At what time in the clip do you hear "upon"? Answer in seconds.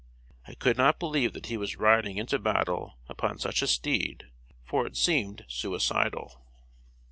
3.07-3.37